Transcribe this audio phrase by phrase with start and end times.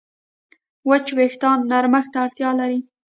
[0.89, 2.79] وچ وېښتيان نرمښت ته اړتیا لري.